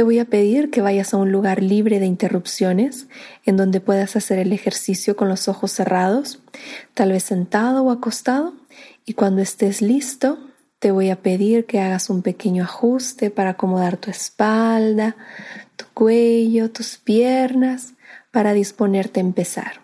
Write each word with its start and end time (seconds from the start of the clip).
Te 0.00 0.04
voy 0.04 0.18
a 0.18 0.24
pedir 0.24 0.70
que 0.70 0.80
vayas 0.80 1.12
a 1.12 1.18
un 1.18 1.30
lugar 1.30 1.62
libre 1.62 2.00
de 2.00 2.06
interrupciones, 2.06 3.06
en 3.44 3.58
donde 3.58 3.82
puedas 3.82 4.16
hacer 4.16 4.38
el 4.38 4.50
ejercicio 4.54 5.14
con 5.14 5.28
los 5.28 5.46
ojos 5.46 5.72
cerrados, 5.72 6.40
tal 6.94 7.12
vez 7.12 7.24
sentado 7.24 7.84
o 7.84 7.90
acostado, 7.90 8.54
y 9.04 9.12
cuando 9.12 9.42
estés 9.42 9.82
listo, 9.82 10.38
te 10.78 10.90
voy 10.90 11.10
a 11.10 11.16
pedir 11.16 11.66
que 11.66 11.80
hagas 11.80 12.08
un 12.08 12.22
pequeño 12.22 12.64
ajuste 12.64 13.30
para 13.30 13.50
acomodar 13.50 13.98
tu 13.98 14.10
espalda, 14.10 15.16
tu 15.76 15.84
cuello, 15.92 16.70
tus 16.70 16.96
piernas, 16.96 17.92
para 18.30 18.54
disponerte 18.54 19.20
a 19.20 19.24
empezar. 19.24 19.82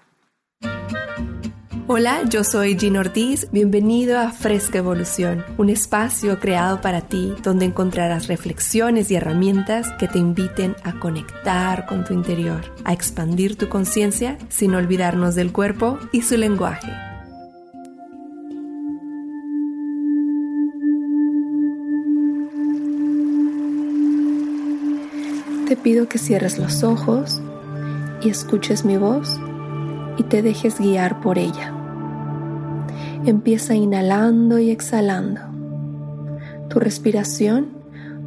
Hola, 1.89 2.25
yo 2.29 2.43
soy 2.43 2.77
Gina 2.77 2.99
Ortiz, 2.99 3.47
bienvenido 3.53 4.19
a 4.19 4.33
Fresca 4.33 4.79
Evolución, 4.79 5.45
un 5.57 5.71
espacio 5.71 6.41
creado 6.41 6.81
para 6.81 7.03
ti 7.03 7.33
donde 7.45 7.65
encontrarás 7.65 8.27
reflexiones 8.27 9.09
y 9.13 9.15
herramientas 9.15 9.93
que 9.93 10.09
te 10.09 10.19
inviten 10.19 10.75
a 10.83 10.99
conectar 10.99 11.87
con 11.87 12.05
tu 12.05 12.13
interior, 12.13 12.75
a 12.85 12.93
expandir 12.93 13.55
tu 13.55 13.69
conciencia 13.69 14.37
sin 14.49 14.75
olvidarnos 14.75 15.37
del 15.37 15.53
cuerpo 15.53 16.01
y 16.11 16.23
su 16.23 16.37
lenguaje. 16.37 16.91
Te 25.69 25.77
pido 25.77 26.09
que 26.09 26.19
cierres 26.19 26.59
los 26.59 26.83
ojos 26.83 27.41
y 28.23 28.31
escuches 28.31 28.85
mi 28.85 28.97
voz 28.97 29.39
y 30.19 30.25
te 30.25 30.43
dejes 30.43 30.81
guiar 30.81 31.21
por 31.21 31.39
ella. 31.39 31.76
Empieza 33.27 33.75
inhalando 33.75 34.61
y 34.61 34.71
exhalando. 34.71 35.41
Tu 36.69 36.79
respiración 36.79 37.71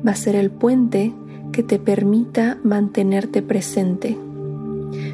va 0.05 0.12
a 0.12 0.16
ser 0.16 0.35
el 0.35 0.52
puente 0.52 1.13
que 1.53 1.63
te 1.63 1.80
permita 1.80 2.57
mantenerte 2.63 3.41
presente. 3.41 4.17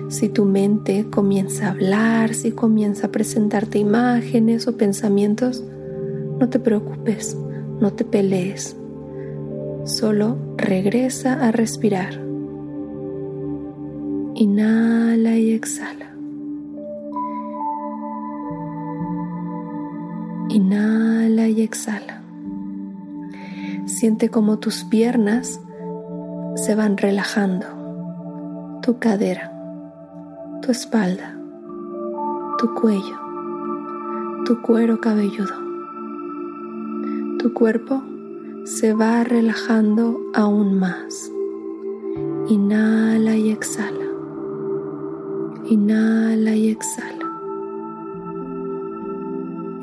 Si 0.09 0.27
tu 0.29 0.45
mente 0.45 1.05
comienza 1.11 1.67
a 1.67 1.71
hablar, 1.71 2.33
si 2.33 2.51
comienza 2.51 3.07
a 3.07 3.11
presentarte 3.11 3.77
imágenes 3.77 4.67
o 4.67 4.75
pensamientos, 4.75 5.63
no 6.39 6.49
te 6.49 6.57
preocupes, 6.57 7.37
no 7.79 7.93
te 7.93 8.05
pelees. 8.05 8.75
Solo 9.83 10.35
regresa 10.57 11.45
a 11.45 11.51
respirar. 11.51 12.19
Inhala 14.33 15.37
y 15.37 15.51
exhala. 15.51 16.14
Inhala 20.55 21.49
y 21.49 21.63
exhala. 21.63 22.21
Siente 23.87 24.29
como 24.29 24.57
tus 24.57 24.85
piernas 24.85 25.59
se 26.55 26.75
van 26.75 26.95
relajando, 26.95 27.65
tu 28.81 28.97
cadera, 28.97 29.51
tu 30.61 30.71
espalda, 30.71 31.37
tu 32.57 32.73
cuello, 32.73 33.19
tu 34.45 34.61
cuero 34.61 35.01
cabelludo. 35.01 35.55
Tu 37.37 37.53
cuerpo 37.53 38.01
se 38.63 38.93
va 38.93 39.25
relajando 39.25 40.21
aún 40.33 40.79
más. 40.79 41.29
Inhala 42.47 43.35
y 43.35 43.51
exhala. 43.51 44.05
Inhala 45.65 46.55
y 46.55 46.69
exhala. 46.69 47.24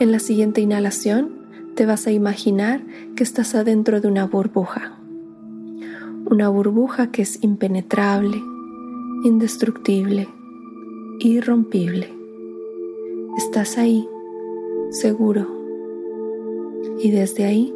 En 0.03 0.11
la 0.11 0.19
siguiente 0.19 0.61
inhalación 0.61 1.31
te 1.77 1.87
vas 1.87 2.09
a 2.09 2.11
imaginar 2.11 2.83
que 3.15 3.23
estás 3.23 3.55
adentro 3.55 4.01
de 4.01 4.09
una 4.09 4.27
burbuja. 4.27 4.99
Una 6.29 6.49
burbuja 6.49 7.13
que 7.13 7.23
es 7.23 7.41
impenetrable, 7.41 8.37
indestructible, 9.23 10.27
irrompible. 11.21 12.13
Estás 13.39 13.79
ahí, 13.79 14.09
seguro. 14.91 15.47
Y 16.99 17.13
desde 17.13 17.45
ahí, 17.45 17.73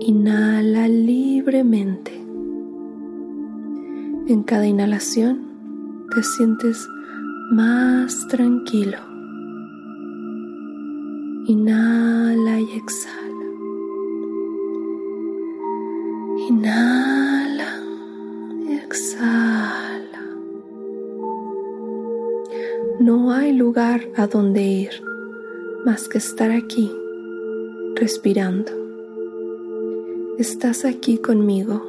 inhala 0.00 0.88
libremente. 0.88 2.10
En 4.26 4.42
cada 4.44 4.66
inhalación 4.66 5.38
te 6.12 6.20
sientes 6.24 6.88
más 7.52 8.26
tranquilo 8.26 9.13
Inhala 11.46 12.58
y 12.58 12.72
exhala. 12.78 13.46
Inhala 16.48 17.82
y 18.66 18.72
exhala. 18.76 20.24
No 22.98 23.30
hay 23.30 23.52
lugar 23.52 24.08
a 24.16 24.26
donde 24.26 24.62
ir 24.62 25.02
más 25.84 26.08
que 26.08 26.16
estar 26.16 26.50
aquí, 26.50 26.90
respirando. 27.94 28.72
Estás 30.38 30.86
aquí 30.86 31.18
conmigo 31.18 31.82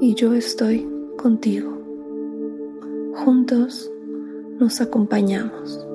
y 0.00 0.14
yo 0.14 0.32
estoy 0.34 0.88
contigo. 1.16 1.76
Juntos 3.16 3.90
nos 4.60 4.80
acompañamos. 4.80 5.87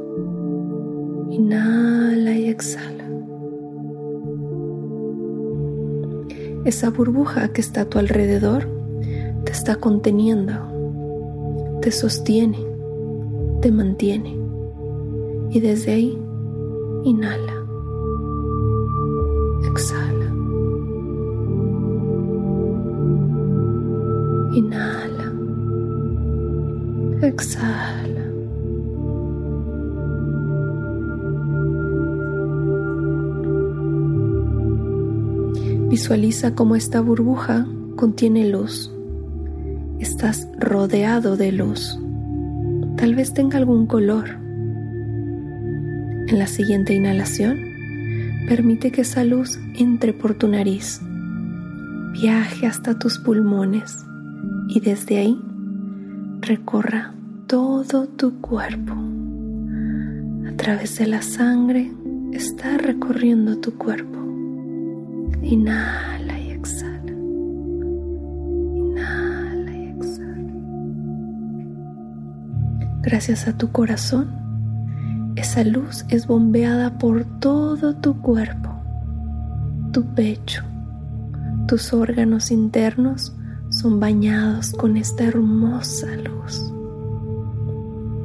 Inhala 1.33 2.35
y 2.35 2.47
exhala. 2.47 3.09
Esa 6.63 6.91
burbuja 6.91 7.51
que 7.51 7.59
está 7.59 7.81
a 7.81 7.85
tu 7.85 7.97
alrededor 7.97 8.67
te 9.43 9.51
está 9.51 9.77
conteniendo, 9.77 10.53
te 11.81 11.91
sostiene, 11.91 12.59
te 13.61 13.71
mantiene. 13.71 14.37
Y 15.49 15.59
desde 15.59 15.93
ahí, 15.93 16.21
inhala, 17.03 17.52
Visualiza 36.03 36.53
cómo 36.53 36.75
esta 36.75 36.99
burbuja 36.99 37.65
contiene 37.95 38.49
luz. 38.49 38.91
Estás 39.99 40.49
rodeado 40.59 41.37
de 41.37 41.53
luz. 41.53 41.97
Tal 42.97 43.15
vez 43.15 43.33
tenga 43.33 43.57
algún 43.57 43.85
color. 43.85 44.31
En 46.27 46.37
la 46.37 46.47
siguiente 46.47 46.93
inhalación, 46.93 47.57
permite 48.49 48.91
que 48.91 48.99
esa 48.99 49.23
luz 49.23 49.57
entre 49.75 50.11
por 50.11 50.33
tu 50.33 50.49
nariz, 50.49 50.99
viaje 52.11 52.67
hasta 52.67 52.99
tus 52.99 53.17
pulmones 53.17 54.05
y 54.67 54.81
desde 54.81 55.19
ahí 55.19 55.39
recorra 56.41 57.15
todo 57.47 58.07
tu 58.07 58.41
cuerpo. 58.41 58.93
A 60.49 60.51
través 60.57 60.97
de 60.97 61.07
la 61.07 61.21
sangre 61.21 61.93
está 62.33 62.77
recorriendo 62.77 63.57
tu 63.59 63.77
cuerpo. 63.77 64.22
Inhala 65.43 66.39
y 66.39 66.51
exhala. 66.51 67.11
Inhala 68.75 69.71
y 69.73 69.87
exhala. 69.89 70.53
Gracias 73.01 73.47
a 73.49 73.57
tu 73.57 73.69
corazón, 73.71 74.29
esa 75.35 75.65
luz 75.65 76.05
es 76.07 76.27
bombeada 76.27 76.97
por 76.97 77.25
todo 77.41 77.95
tu 77.97 78.21
cuerpo, 78.21 78.69
tu 79.91 80.05
pecho, 80.15 80.63
tus 81.67 81.91
órganos 81.91 82.49
internos 82.49 83.35
son 83.69 83.99
bañados 83.99 84.71
con 84.71 84.95
esta 84.95 85.25
hermosa 85.25 86.07
luz. 86.15 86.73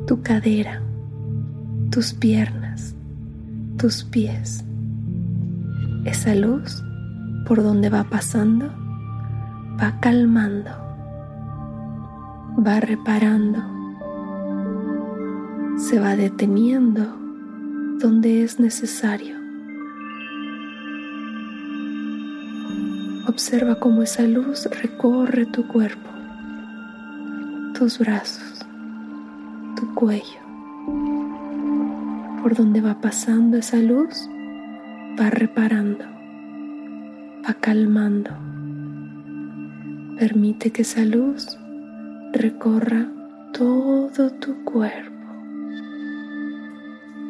Tu 0.06 0.22
cadera, 0.22 0.82
tus 1.90 2.12
piernas, 2.14 2.94
tus 3.76 4.04
pies. 4.04 4.64
Esa 6.04 6.34
luz 6.36 6.84
por 7.48 7.62
donde 7.62 7.88
va 7.88 8.04
pasando, 8.04 8.66
va 9.80 9.98
calmando, 10.00 10.70
va 12.58 12.78
reparando, 12.78 13.58
se 15.78 15.98
va 15.98 16.14
deteniendo 16.14 17.06
donde 17.98 18.44
es 18.44 18.60
necesario. 18.60 19.34
Observa 23.26 23.80
cómo 23.80 24.02
esa 24.02 24.24
luz 24.24 24.68
recorre 24.82 25.46
tu 25.46 25.66
cuerpo, 25.68 26.10
tus 27.72 27.98
brazos, 27.98 28.66
tu 29.74 29.94
cuello. 29.94 30.42
Por 32.42 32.54
donde 32.54 32.82
va 32.82 33.00
pasando 33.00 33.56
esa 33.56 33.78
luz, 33.78 34.28
va 35.18 35.30
reparando 35.30 36.17
calmando, 37.54 38.30
Permite 40.18 40.72
que 40.72 40.82
esa 40.82 41.04
luz 41.04 41.56
recorra 42.32 43.06
todo 43.52 44.30
tu 44.30 44.64
cuerpo, 44.64 45.26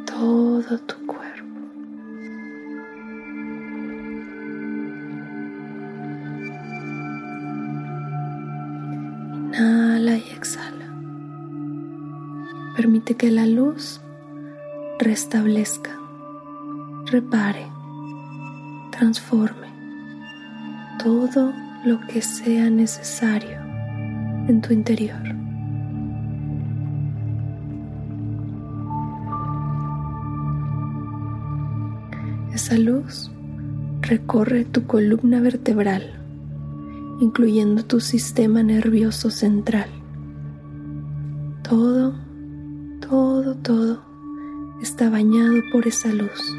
todo 0.07 0.79
tu 0.79 0.97
cuerpo. 1.07 1.61
Inhala 9.45 10.17
y 10.17 10.31
exhala. 10.31 10.91
Permite 12.75 13.17
que 13.17 13.31
la 13.31 13.45
luz 13.45 14.01
restablezca, 14.99 15.91
repare, 17.05 17.67
transforme 18.93 19.68
todo 20.99 21.53
lo 21.85 22.01
que 22.09 22.21
sea 22.21 22.69
necesario 22.71 23.59
en 24.49 24.61
tu 24.61 24.73
interior. 24.73 25.23
Esa 32.53 32.77
luz 32.77 33.31
recorre 34.03 34.65
tu 34.65 34.85
columna 34.87 35.41
vertebral, 35.41 36.03
incluyendo 37.21 37.85
tu 37.85 38.01
sistema 38.01 38.63
nervioso 38.63 39.31
central. 39.31 39.89
Todo, 41.63 42.15
todo, 43.09 43.55
todo 43.57 44.03
está 44.83 45.09
bañado 45.09 45.57
por 45.73 45.87
esa 45.87 46.13
luz. 46.13 46.57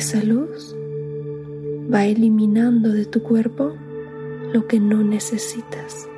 Esa 0.00 0.24
luz 0.24 0.74
va 1.92 2.06
eliminando 2.06 2.88
de 2.88 3.04
tu 3.04 3.22
cuerpo 3.22 3.74
lo 4.50 4.66
que 4.66 4.80
no 4.80 5.02
necesitas, 5.02 6.08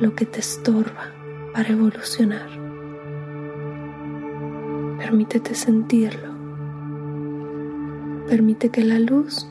lo 0.00 0.14
que 0.14 0.24
te 0.24 0.40
estorba 0.40 1.12
para 1.52 1.68
evolucionar. 1.68 2.48
Permítete 4.96 5.54
sentirlo. 5.54 6.30
Permite 8.26 8.70
que 8.70 8.82
la 8.82 8.98
luz 8.98 9.46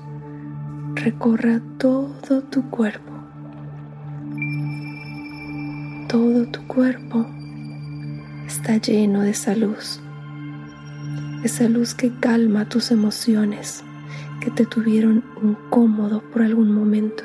recorra 0.96 1.62
todo 1.78 2.42
tu 2.42 2.68
cuerpo. 2.72 3.14
Todo 6.10 6.48
tu 6.48 6.66
cuerpo 6.66 7.24
está 8.48 8.78
lleno 8.78 9.22
de 9.22 9.30
esa 9.30 9.56
luz. 9.56 10.02
Esa 11.46 11.70
luz 11.70 11.94
que 11.94 12.10
calma 12.10 12.68
tus 12.68 12.90
emociones 12.90 13.84
que 14.42 14.50
te 14.50 14.66
tuvieron 14.66 15.24
incómodo 15.44 16.24
por 16.34 16.42
algún 16.42 16.74
momento. 16.74 17.24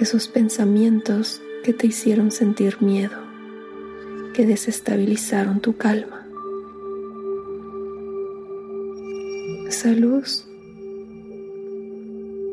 Esos 0.00 0.26
pensamientos 0.26 1.40
que 1.62 1.72
te 1.72 1.86
hicieron 1.86 2.32
sentir 2.32 2.82
miedo, 2.82 3.16
que 4.32 4.44
desestabilizaron 4.44 5.60
tu 5.60 5.76
calma. 5.76 6.26
Esa 9.68 9.90
luz 9.90 10.48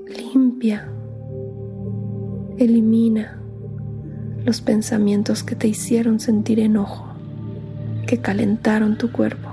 limpia, 0.06 0.88
elimina 2.60 3.42
los 4.46 4.62
pensamientos 4.62 5.44
que 5.44 5.56
te 5.56 5.68
hicieron 5.68 6.20
sentir 6.20 6.60
enojo, 6.60 7.11
calentaron 8.20 8.98
tu 8.98 9.12
cuerpo. 9.12 9.50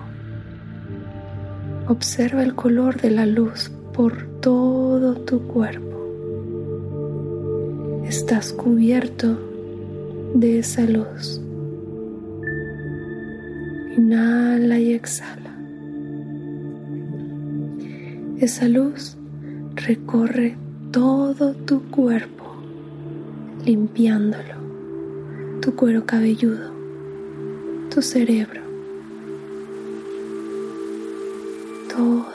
Observa 1.86 2.42
el 2.42 2.54
color 2.54 3.00
de 3.00 3.10
la 3.10 3.26
luz 3.26 3.70
por 3.92 4.26
todo 4.40 5.14
tu 5.14 5.46
cuerpo. 5.46 5.86
Estás 8.06 8.52
cubierto 8.52 9.38
de 10.34 10.58
esa 10.58 10.82
luz. 10.82 11.40
Inhala 13.96 14.78
y 14.78 14.92
exhala. 14.92 15.54
Esa 18.38 18.68
luz 18.68 19.16
recorre 19.74 20.56
todo 20.92 21.54
tu 21.54 21.82
cuerpo, 21.90 22.44
limpiándolo 23.64 24.58
tu 25.60 25.74
cuero 25.74 26.06
cabelludo, 26.06 26.72
cerebro, 28.02 28.60
todo, 31.88 32.26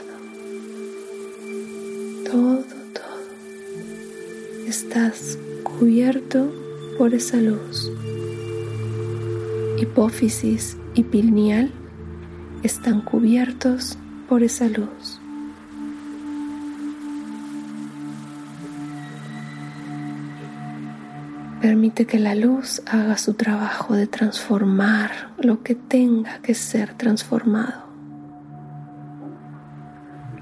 todo, 2.26 2.64
todo. 2.64 4.68
Estás 4.68 5.38
cubierto 5.64 6.52
por 6.98 7.14
esa 7.14 7.38
luz. 7.38 7.92
Hipófisis 9.80 10.78
y 10.96 11.04
pineal 11.04 11.72
están 12.64 13.02
cubiertos 13.02 13.98
por 14.28 14.44
esa 14.44 14.68
luz. 14.68 15.20
Permite 21.64 22.06
que 22.06 22.20
la 22.20 22.36
luz 22.36 22.82
haga 22.88 23.18
su 23.18 23.36
trabajo 23.36 23.96
de 23.96 24.06
transformar 24.06 25.32
lo 25.38 25.64
que 25.64 25.76
tenga 25.76 26.42
que 26.42 26.56
ser 26.56 26.94
transformado. 26.96 27.86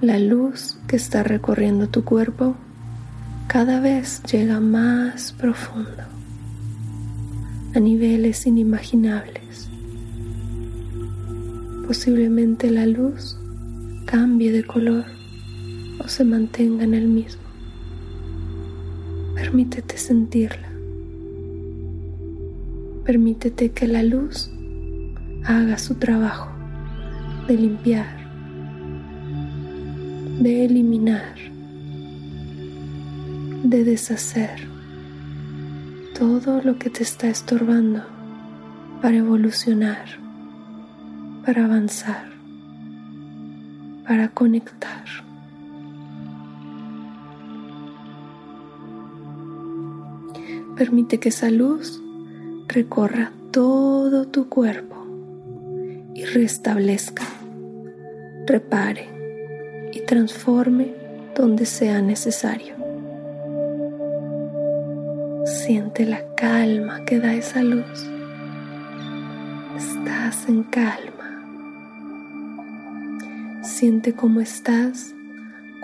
La 0.02 0.18
luz 0.18 0.80
que 0.88 0.96
está 0.96 1.22
recorriendo 1.22 1.90
tu 1.90 2.04
cuerpo 2.04 2.56
cada 3.46 3.80
vez 3.80 4.24
llega 4.24 4.60
más 4.60 5.34
profundo, 5.34 6.06
a 7.76 7.80
niveles 7.80 8.48
inimaginables. 8.48 9.70
Posiblemente 11.86 12.72
la 12.72 12.88
luz 12.88 13.38
cambie 14.08 14.52
de 14.52 14.64
color 14.64 15.06
o 16.04 16.08
se 16.08 16.24
mantenga 16.24 16.84
en 16.84 16.96
el 16.96 17.08
mismo. 17.08 17.44
Permítete 19.36 20.00
sentirla. 20.00 20.71
Permítete 23.06 23.72
que 23.72 23.88
la 23.88 24.04
luz 24.04 24.52
haga 25.44 25.80
su 25.80 25.96
trabajo 25.96 26.50
de 27.48 27.58
limpiar, 27.58 28.16
de 30.40 30.66
eliminar, 30.66 31.36
de 33.64 33.84
deshacer 33.84 34.68
todo 36.18 36.62
lo 36.62 36.78
que 36.78 36.92
te 36.92 37.02
está 37.02 37.28
estorbando 37.28 38.04
para 39.02 39.18
evolucionar, 39.18 40.06
para 41.44 41.66
avanzar, 41.66 42.30
para 44.08 44.30
conectar. 44.30 45.06
Permite 50.78 51.20
que 51.20 51.30
esa 51.30 51.50
luz 51.50 52.00
recorra 52.72 53.34
todo 53.52 54.28
tu 54.28 54.48
cuerpo 54.48 54.96
y 56.14 56.24
restablezca, 56.24 57.24
repare 58.48 59.10
y 59.92 60.00
transforme 60.02 60.94
donde 61.36 61.66
sea 61.66 62.02
necesario. 62.02 62.76
Siente 65.44 66.06
la 66.06 66.24
calma 66.36 67.04
que 67.04 67.20
da 67.20 67.34
esa 67.34 67.62
luz. 67.62 68.08
Estás 69.76 70.48
en 70.48 70.64
calma. 70.64 71.44
Siente 73.64 74.14
cómo 74.14 74.40
estás 74.40 75.14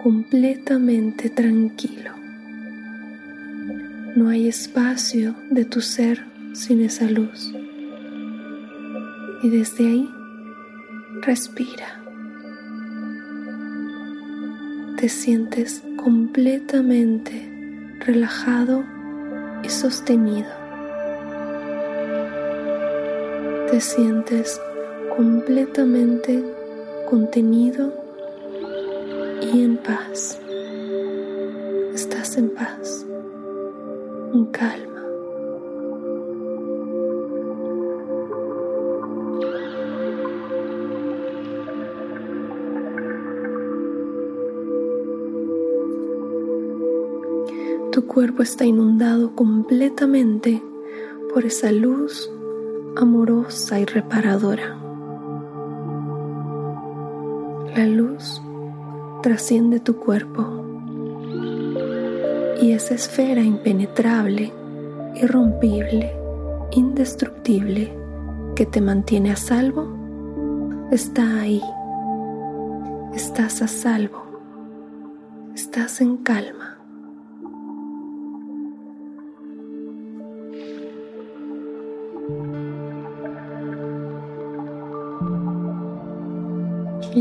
completamente 0.01 1.29
tranquilo. 1.29 2.11
No 4.15 4.29
hay 4.29 4.47
espacio 4.47 5.35
de 5.49 5.65
tu 5.65 5.81
ser 5.81 6.26
sin 6.53 6.81
esa 6.81 7.05
luz. 7.05 7.53
Y 9.43 9.49
desde 9.49 9.87
ahí, 9.87 10.09
respira. 11.21 12.01
Te 14.97 15.09
sientes 15.09 15.83
completamente 15.95 17.49
relajado 17.99 18.83
y 19.63 19.69
sostenido. 19.69 20.49
Te 23.69 23.81
sientes 23.81 24.59
completamente 25.15 26.43
contenido 27.09 27.93
y 29.41 29.63
en 29.63 29.77
paz. 29.77 30.39
Estás 31.93 32.37
en 32.37 32.49
paz, 32.49 33.05
en 34.33 34.45
calma. 34.45 34.86
Tu 47.97 48.05
cuerpo 48.05 48.43
está 48.43 48.63
inundado 48.63 49.33
completamente 49.33 50.61
por 51.33 51.45
esa 51.45 51.71
luz 51.71 52.29
amorosa 52.95 53.79
y 53.79 53.85
reparadora. 53.85 54.77
La 57.75 57.87
luz 57.87 58.39
trasciende 59.23 59.79
tu 59.79 59.95
cuerpo 59.95 60.45
y 62.61 62.73
esa 62.73 62.93
esfera 62.93 63.41
impenetrable, 63.41 64.53
irrompible, 65.15 66.13
indestructible 66.73 67.91
que 68.55 68.67
te 68.67 68.79
mantiene 68.79 69.31
a 69.31 69.35
salvo, 69.35 70.87
está 70.91 71.41
ahí. 71.41 71.63
Estás 73.15 73.63
a 73.63 73.67
salvo. 73.67 74.21
Estás 75.55 75.99
en 75.99 76.17
calma. 76.17 76.76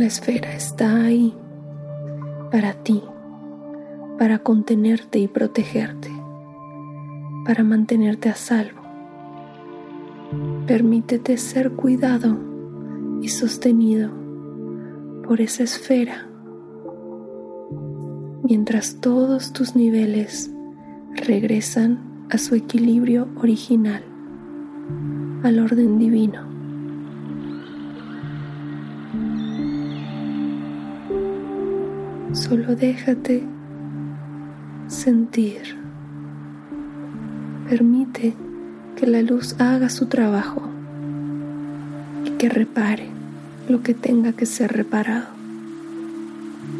Esfera 0.06 0.54
está 0.54 1.04
ahí 1.04 1.34
para 2.50 2.74
ti, 2.74 3.02
para 4.18 4.38
contenerte 4.38 5.18
y 5.18 5.28
protegerte, 5.28 6.10
para 7.44 7.64
mantenerte 7.64 8.28
a 8.28 8.34
salvo. 8.34 8.80
Permítete 10.66 11.36
ser 11.36 11.72
cuidado 11.72 12.36
y 13.20 13.28
sostenido 13.28 14.10
por 15.24 15.40
esa 15.40 15.64
esfera 15.64 16.28
mientras 18.48 19.00
todos 19.00 19.52
tus 19.52 19.74
niveles 19.74 20.50
regresan 21.14 22.26
a 22.30 22.38
su 22.38 22.54
equilibrio 22.54 23.28
original, 23.36 24.04
al 25.42 25.58
orden 25.58 25.98
divino. 25.98 26.55
Solo 32.36 32.76
déjate 32.76 33.42
sentir. 34.88 35.62
Permite 37.66 38.34
que 38.94 39.06
la 39.06 39.22
luz 39.22 39.56
haga 39.58 39.88
su 39.88 40.04
trabajo 40.04 40.60
y 42.26 42.30
que 42.32 42.50
repare 42.50 43.08
lo 43.70 43.82
que 43.82 43.94
tenga 43.94 44.34
que 44.34 44.44
ser 44.44 44.70
reparado, 44.74 45.28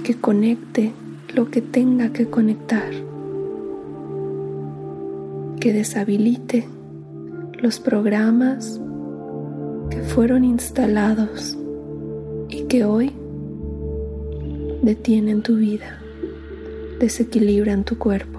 que 0.05 0.15
conecte 0.15 0.93
lo 1.35 1.51
que 1.51 1.63
tenga 1.63 2.11
que 2.11 2.27
conectar, 2.27 2.91
que 5.59 5.73
deshabilite 5.73 6.69
los 7.63 7.81
programas 7.81 8.79
que 9.89 10.03
fueron 10.03 10.45
instalados 10.45 11.57
y 12.51 12.65
que 12.65 12.85
hoy 12.85 13.11
detienen 14.87 15.43
tu 15.43 15.57
vida, 15.57 15.99
desequilibran 17.01 17.83
tu 17.85 17.99
cuerpo. 17.99 18.39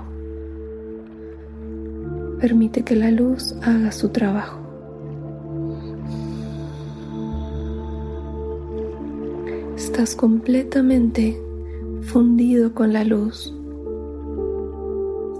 Permite 2.39 2.83
que 2.83 2.95
la 2.95 3.11
luz 3.11 3.53
haga 3.61 3.91
su 3.91 4.09
trabajo. 4.09 4.57
Estás 9.75 10.15
completamente 10.15 11.37
fundido 12.03 12.73
con 12.73 12.93
la 12.93 13.03
luz. 13.03 13.53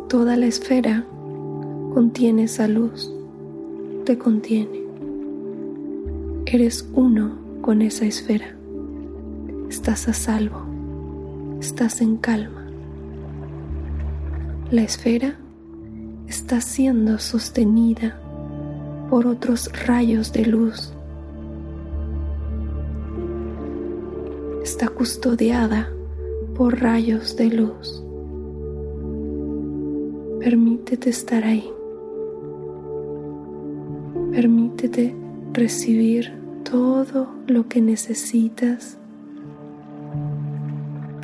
Toda 0.10 0.36
la 0.36 0.46
esfera 0.48 1.06
contiene 1.94 2.44
esa 2.44 2.68
luz, 2.68 3.10
te 4.04 4.18
contiene. 4.18 4.84
Eres 6.46 6.86
uno 6.94 7.38
con 7.62 7.82
esa 7.82 8.06
esfera. 8.06 8.58
Estás 9.70 10.10
a 10.10 10.14
salvo 10.14 10.67
estás 11.68 12.00
en 12.00 12.16
calma. 12.16 12.66
La 14.72 14.84
esfera 14.84 15.38
está 16.26 16.62
siendo 16.62 17.20
sostenida 17.20 18.18
por 19.10 19.28
otros 19.28 19.70
rayos 19.86 20.32
de 20.32 20.46
luz. 20.46 20.94
Está 24.64 24.88
custodiada 24.88 25.92
por 26.56 26.80
rayos 26.80 27.36
de 27.36 27.50
luz. 27.50 28.02
Permítete 30.40 31.10
estar 31.10 31.44
ahí. 31.44 31.70
Permítete 34.32 35.14
recibir 35.52 36.32
todo 36.64 37.28
lo 37.46 37.68
que 37.68 37.82
necesitas 37.82 38.98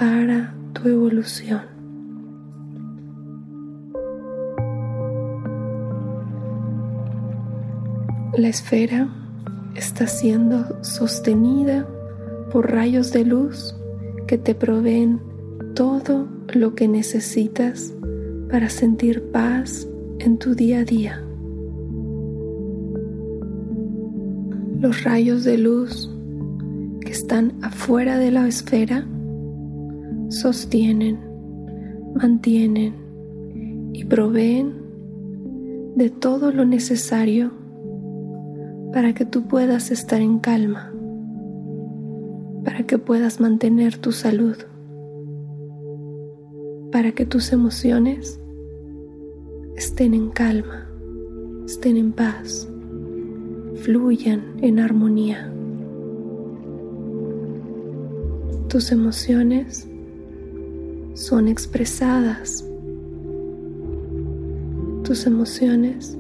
para 0.04 0.54
tu 0.74 0.90
evolución. 0.90 1.62
La 8.38 8.50
esfera 8.50 9.08
está 9.76 10.06
siendo 10.08 10.84
sostenida 10.84 11.88
por 12.52 12.70
rayos 12.70 13.14
de 13.14 13.24
luz 13.24 13.78
que 14.28 14.38
te 14.38 14.54
proveen 14.54 15.22
todo 15.74 16.28
lo 16.54 16.76
que 16.76 16.90
necesitas 16.90 17.94
para 18.52 18.70
sentir 18.70 19.32
paz 19.32 19.88
en 20.20 20.38
tu 20.38 20.54
día 20.54 20.80
a 20.80 20.84
día. 20.84 21.24
Los 24.82 25.06
rayos 25.06 25.46
de 25.46 25.60
luz 25.60 26.12
que 27.00 27.14
están 27.14 27.54
afuera 27.62 28.18
de 28.18 28.32
la 28.32 28.50
esfera 28.50 29.08
sostienen, 30.34 31.20
mantienen 32.16 32.96
y 33.94 34.04
proveen 34.06 34.74
de 35.96 36.10
todo 36.10 36.52
lo 36.52 36.66
necesario 36.66 37.52
para 38.92 39.14
que 39.14 39.26
tú 39.26 39.48
puedas 39.48 39.92
estar 39.92 40.22
en 40.22 40.40
calma, 40.40 40.92
para 42.66 42.84
que 42.84 42.98
puedas 42.98 43.40
mantener 43.40 43.98
tu 43.98 44.12
salud, 44.12 44.58
para 46.92 47.12
que 47.12 47.26
tus 47.26 47.54
emociones 47.54 48.40
estén 49.76 50.16
en 50.16 50.32
calma, 50.32 50.90
estén 51.68 51.96
en 51.98 52.12
paz, 52.12 52.68
fluyan 53.76 54.56
en 54.62 54.80
armonía. 54.80 55.52
Tus 58.68 58.92
emociones 58.92 59.88
son 61.24 61.48
expresadas. 61.48 62.66
Tus 65.06 65.26
emociones 65.26 66.18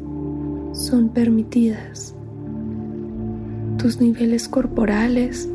son 0.72 1.10
permitidas. 1.10 2.15
Tus 3.77 4.00
niveles 4.00 4.48
corporales 4.48 5.50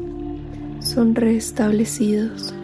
son 0.80 1.14
restablecidos. 1.14 2.54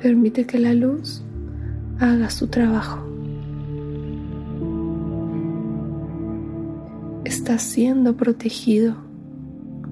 Permite 0.00 0.46
que 0.46 0.60
la 0.60 0.72
luz 0.72 1.20
haga 1.98 2.30
su 2.30 2.46
trabajo. 2.46 3.04
Estás 7.24 7.62
siendo 7.62 8.16
protegido 8.16 8.94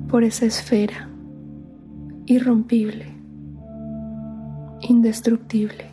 por 0.08 0.22
esa 0.22 0.46
esfera 0.46 1.08
irrompible 2.26 3.19
indestructible, 4.90 5.84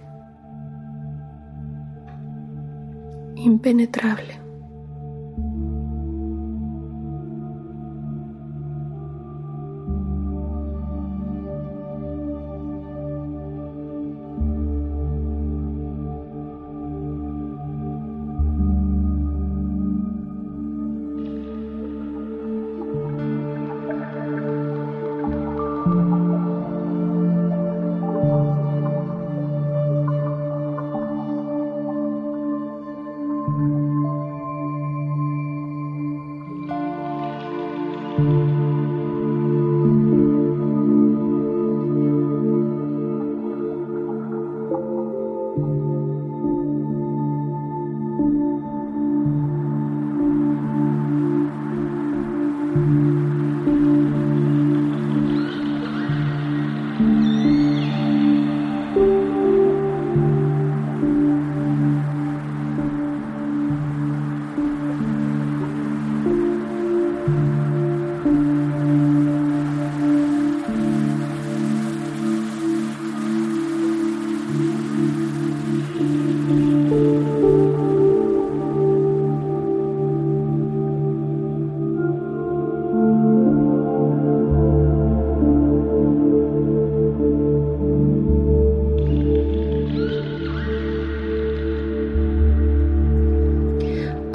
impenetrable. 3.35 4.46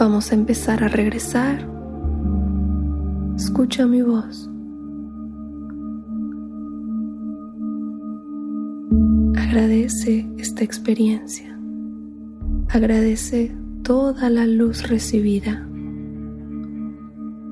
Vamos 0.05 0.33
a 0.33 0.35
empezar 0.35 0.83
a 0.83 0.89
regresar. 0.89 1.65
Escucha 3.37 3.87
mi 3.87 4.03
voz. 4.03 4.51
Agradece 9.37 10.29
esta 10.39 10.65
experiencia. 10.65 11.57
Agradece 12.71 13.57
toda 13.85 14.29
la 14.29 14.45
luz 14.45 14.89
recibida, 14.89 15.65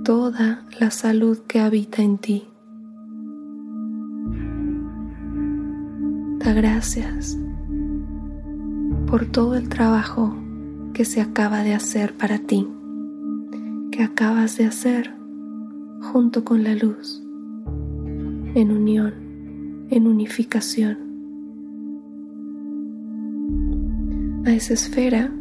toda 0.03 0.67
la 0.81 0.91
salud 0.91 1.39
que 1.47 1.61
habita 1.61 2.03
en 2.03 2.19
ti. 2.19 2.49
Da 6.41 6.53
gracias 6.53 7.39
por 9.07 9.25
todo 9.27 9.55
el 9.55 9.69
trabajo 9.69 10.40
que 11.01 11.07
se 11.07 11.23
acaba 11.23 11.63
de 11.63 11.73
hacer 11.73 12.13
para 12.13 12.37
ti, 12.37 12.69
que 13.91 14.03
acabas 14.03 14.59
de 14.59 14.67
hacer 14.67 15.15
junto 16.03 16.45
con 16.45 16.63
la 16.63 16.75
luz, 16.75 17.23
en 18.55 18.71
unión, 18.71 19.15
en 19.89 20.07
unificación. 20.07 20.99
A 24.45 24.53
esa 24.53 24.75
esfera, 24.75 25.33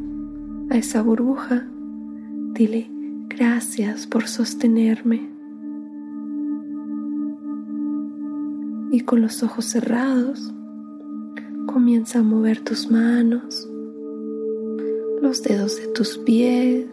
a 0.69 0.77
esa 0.77 1.01
burbuja, 1.01 1.67
dile 2.53 2.89
gracias 3.27 4.07
por 4.07 4.27
sostenerme. 4.29 5.29
Y 8.93 9.01
con 9.01 9.19
los 9.19 9.43
ojos 9.43 9.65
cerrados, 9.65 10.53
comienza 11.65 12.19
a 12.19 12.23
mover 12.23 12.61
tus 12.61 12.89
manos, 12.89 13.68
los 15.21 15.43
dedos 15.43 15.77
de 15.77 15.87
tus 15.87 16.17
pies. 16.17 16.87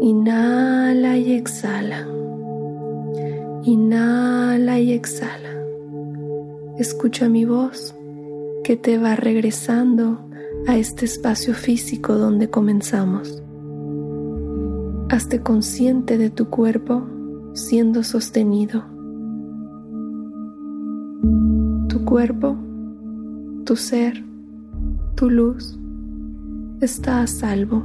Inhala 0.00 1.16
y 1.16 1.32
exhala. 1.32 2.06
Inhala 3.64 4.78
y 4.78 4.92
exhala. 4.92 5.50
Escucha 6.78 7.28
mi 7.28 7.44
voz 7.44 7.94
que 8.62 8.76
te 8.76 8.98
va 8.98 9.16
regresando 9.16 10.18
a 10.66 10.76
este 10.76 11.04
espacio 11.04 11.54
físico 11.54 12.14
donde 12.14 12.50
comenzamos. 12.50 13.42
Hazte 15.10 15.40
consciente 15.40 16.18
de 16.18 16.30
tu 16.30 16.50
cuerpo 16.50 17.02
siendo 17.54 18.02
sostenido. 18.02 18.84
Tu 21.88 22.04
cuerpo, 22.04 22.56
tu 23.64 23.76
ser, 23.76 24.24
tu 25.14 25.30
luz 25.30 25.78
está 26.84 27.22
a 27.22 27.26
salvo. 27.26 27.82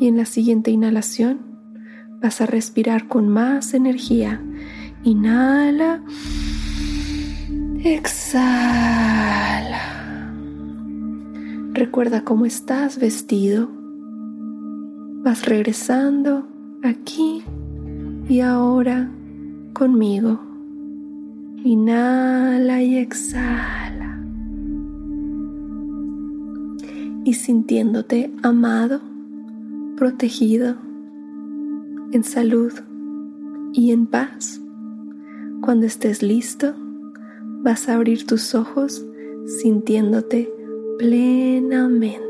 Y 0.00 0.08
en 0.08 0.16
la 0.16 0.24
siguiente 0.24 0.70
inhalación 0.70 1.40
vas 2.22 2.40
a 2.40 2.46
respirar 2.46 3.06
con 3.06 3.28
más 3.28 3.74
energía. 3.74 4.40
Inhala. 5.04 6.02
Exhala. 7.84 9.10
Recuerda 11.72 12.24
cómo 12.24 12.46
estás 12.46 12.98
vestido. 12.98 13.68
Vas 15.22 15.46
regresando 15.46 16.48
aquí 16.82 17.42
y 18.28 18.40
ahora 18.40 19.10
conmigo. 19.74 20.40
Inhala 21.62 22.82
y 22.82 22.96
exhala. 22.96 23.89
Y 27.30 27.34
sintiéndote 27.34 28.32
amado, 28.42 29.00
protegido, 29.96 30.74
en 32.10 32.24
salud 32.24 32.72
y 33.72 33.92
en 33.92 34.06
paz. 34.06 34.60
Cuando 35.60 35.86
estés 35.86 36.24
listo, 36.24 36.74
vas 37.62 37.88
a 37.88 37.94
abrir 37.94 38.26
tus 38.26 38.56
ojos 38.56 39.06
sintiéndote 39.46 40.52
plenamente. 40.98 42.29